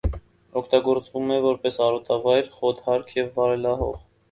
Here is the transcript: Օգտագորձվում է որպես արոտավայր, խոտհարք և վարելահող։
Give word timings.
Օգտագորձվում 0.61 1.33
է 1.35 1.37
որպես 1.43 1.77
արոտավայր, 1.89 2.51
խոտհարք 2.57 3.17
և 3.21 3.33
վարելահող։ 3.39 4.05